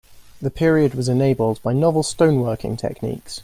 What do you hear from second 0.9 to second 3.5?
was enabled by novel stone working techniques.